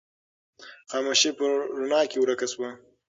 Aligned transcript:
خاموشي 0.89 1.31
په 1.37 1.45
رڼا 1.79 2.01
کې 2.09 2.17
ورکه 2.19 2.47
شوه. 2.51 2.69